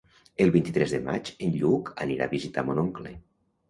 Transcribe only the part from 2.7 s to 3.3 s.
mon oncle.